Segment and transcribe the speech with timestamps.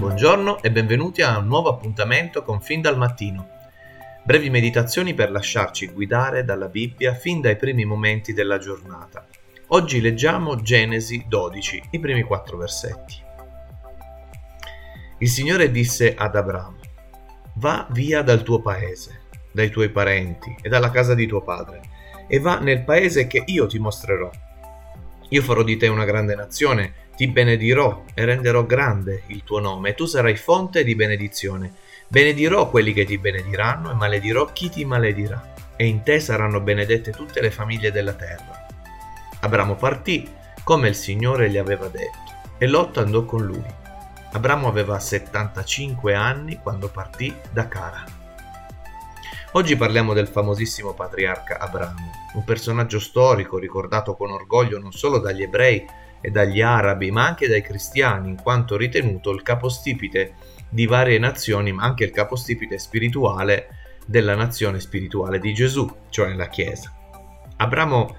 [0.00, 3.46] Buongiorno e benvenuti a un nuovo appuntamento con Fin dal mattino.
[4.24, 9.26] Brevi meditazioni per lasciarci guidare dalla Bibbia fin dai primi momenti della giornata.
[9.68, 13.22] Oggi leggiamo Genesi 12, i primi quattro versetti.
[15.18, 16.78] Il Signore disse ad Abramo,
[17.56, 21.82] va via dal tuo paese, dai tuoi parenti e dalla casa di tuo padre,
[22.26, 24.30] e va nel paese che io ti mostrerò.
[25.30, 29.90] Io farò di te una grande nazione ti benedirò e renderò grande il tuo nome,
[29.90, 31.72] e tu sarai fonte di benedizione.
[32.08, 35.54] Benedirò quelli che ti benediranno e maledirò chi ti maledirà.
[35.76, 38.66] E in te saranno benedette tutte le famiglie della terra.
[39.40, 40.28] Abramo partì
[40.64, 43.64] come il Signore gli aveva detto, e Lot andò con lui.
[44.32, 48.19] Abramo aveva 75 anni quando partì da Cara.
[49.52, 55.42] Oggi parliamo del famosissimo patriarca Abramo, un personaggio storico ricordato con orgoglio non solo dagli
[55.42, 55.84] ebrei,
[56.20, 60.34] e dagli arabi, ma anche dai cristiani, in quanto ritenuto il capostipite
[60.68, 63.68] di varie nazioni, ma anche il capostipite spirituale
[64.06, 66.94] della nazione spirituale di Gesù, cioè la Chiesa.
[67.56, 68.16] Abramo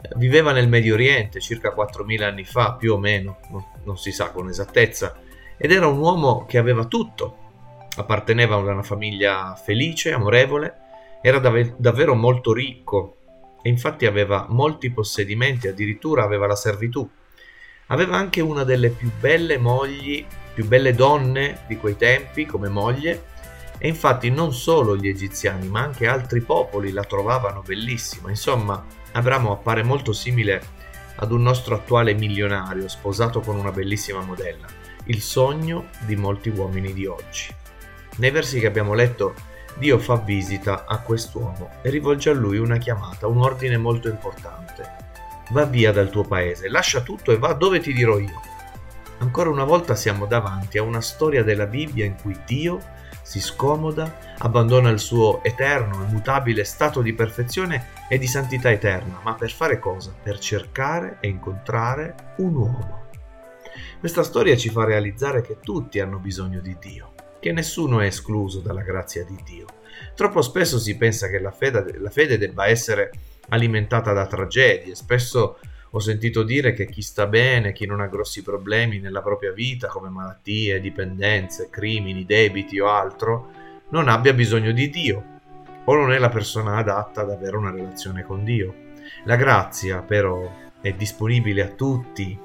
[0.00, 3.40] eh, viveva nel Medio Oriente circa 4.000 anni fa, più o meno,
[3.84, 5.16] non si sa con esattezza,
[5.56, 7.39] ed era un uomo che aveva tutto.
[8.00, 10.74] Apparteneva a una famiglia felice, amorevole,
[11.22, 13.16] era dav- davvero molto ricco
[13.62, 17.08] e infatti aveva molti possedimenti, addirittura aveva la servitù
[17.92, 23.24] Aveva anche una delle più belle mogli, più belle donne di quei tempi come moglie,
[23.78, 28.28] e infatti non solo gli egiziani, ma anche altri popoli la trovavano bellissima.
[28.28, 30.62] Insomma, Abramo appare molto simile
[31.16, 34.66] ad un nostro attuale milionario sposato con una bellissima modella,
[35.06, 37.59] il sogno di molti uomini di oggi.
[38.20, 39.34] Nei versi che abbiamo letto,
[39.76, 45.00] Dio fa visita a quest'uomo e rivolge a lui una chiamata, un ordine molto importante
[45.50, 48.40] va via dal tuo paese, lascia tutto e va dove ti dirò io.
[49.18, 52.80] Ancora una volta siamo davanti a una storia della Bibbia in cui Dio
[53.22, 59.34] si scomoda, abbandona il suo eterno, immutabile stato di perfezione e di santità eterna, ma
[59.34, 60.12] per fare cosa?
[60.20, 63.08] Per cercare e incontrare un uomo.
[63.98, 68.60] Questa storia ci fa realizzare che tutti hanno bisogno di Dio, che nessuno è escluso
[68.60, 69.66] dalla grazia di Dio.
[70.14, 73.10] Troppo spesso si pensa che la fede, la fede debba essere
[73.48, 74.94] alimentata da tragedie.
[74.94, 75.58] Spesso
[75.90, 79.88] ho sentito dire che chi sta bene, chi non ha grossi problemi nella propria vita
[79.88, 83.50] come malattie, dipendenze, crimini, debiti o altro,
[83.88, 85.24] non abbia bisogno di Dio
[85.84, 88.88] o non è la persona adatta ad avere una relazione con Dio.
[89.24, 90.48] La grazia però
[90.80, 92.38] è disponibile a tutti.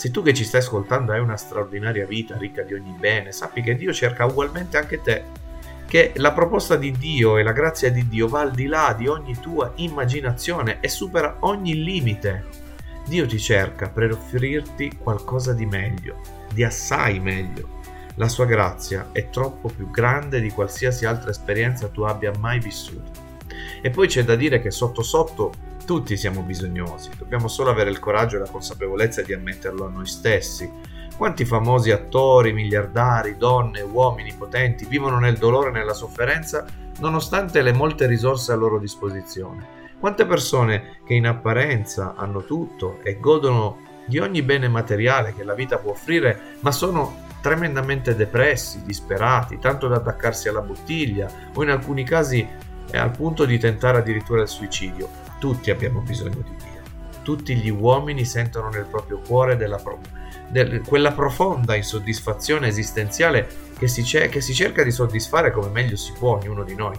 [0.00, 3.60] Se tu che ci stai ascoltando hai una straordinaria vita ricca di ogni bene, sappi
[3.60, 5.24] che Dio cerca ugualmente anche te
[5.86, 9.08] che la proposta di Dio e la grazia di Dio va al di là di
[9.08, 12.46] ogni tua immaginazione e supera ogni limite.
[13.06, 17.80] Dio ti cerca per offrirti qualcosa di meglio, di assai meglio.
[18.14, 23.10] La sua grazia è troppo più grande di qualsiasi altra esperienza tu abbia mai vissuto.
[23.82, 25.52] E poi c'è da dire che sotto sotto
[25.90, 30.06] tutti siamo bisognosi, dobbiamo solo avere il coraggio e la consapevolezza di ammetterlo a noi
[30.06, 30.70] stessi
[31.16, 36.64] quanti famosi attori, miliardari, donne, uomini potenti vivono nel dolore e nella sofferenza
[37.00, 39.66] nonostante le molte risorse a loro disposizione?
[39.98, 45.54] Quante persone che in apparenza hanno tutto e godono di ogni bene materiale che la
[45.54, 51.70] vita può offrire, ma sono tremendamente depressi, disperati, tanto da attaccarsi alla bottiglia o in
[51.70, 52.46] alcuni casi
[52.92, 55.29] al punto di tentare addirittura il suicidio.
[55.40, 56.68] Tutti abbiamo bisogno di Dio.
[57.22, 60.18] Tutti gli uomini sentono nel proprio cuore della propria
[60.84, 63.46] quella profonda insoddisfazione esistenziale
[63.78, 66.98] che si, che si cerca di soddisfare come meglio si può ognuno di noi.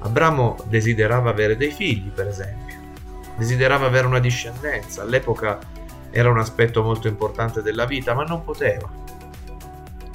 [0.00, 2.76] Abramo desiderava avere dei figli, per esempio,
[3.36, 5.58] desiderava avere una discendenza, all'epoca
[6.10, 8.88] era un aspetto molto importante della vita, ma non poteva.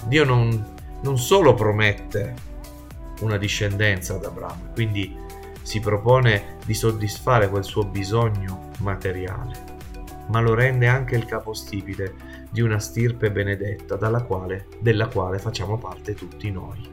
[0.05, 2.33] Dio non, non solo promette
[3.19, 5.23] una discendenza ad Abramo, quindi
[5.65, 9.63] si propone di soddisfare quel suo bisogno materiale,
[10.27, 12.13] ma lo rende anche il capostipite
[12.51, 16.87] di una stirpe benedetta quale, della quale facciamo parte tutti noi,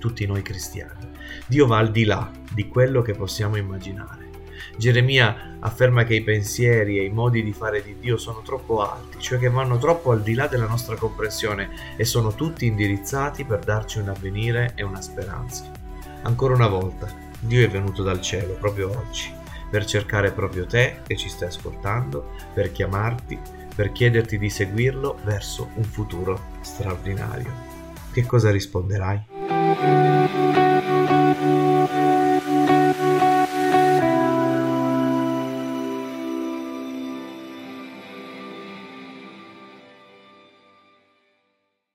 [0.00, 1.12] tutti noi cristiani.
[1.46, 4.28] Dio va al di là di quello che possiamo immaginare.
[4.76, 9.20] Geremia afferma che i pensieri e i modi di fare di Dio sono troppo alti,
[9.20, 13.60] cioè che vanno troppo al di là della nostra comprensione e sono tutti indirizzati per
[13.60, 15.70] darci un avvenire e una speranza.
[16.22, 19.38] Ancora una volta, Dio è venuto dal cielo proprio oggi
[19.70, 23.38] per cercare proprio te che ci stai ascoltando, per chiamarti,
[23.74, 27.52] per chiederti di seguirlo verso un futuro straordinario.
[28.12, 29.28] Che cosa risponderai?